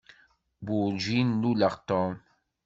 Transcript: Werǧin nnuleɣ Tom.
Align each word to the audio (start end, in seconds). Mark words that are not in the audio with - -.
Werǧin 0.67 1.29
nnuleɣ 1.33 1.73
Tom. 1.87 2.13